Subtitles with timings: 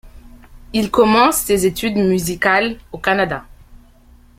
[0.73, 3.45] Il commence ses études musicales au Canada.